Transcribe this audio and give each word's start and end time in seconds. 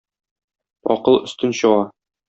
Акыл 0.95 1.21
өстен 1.29 1.57
чыга 1.61 1.89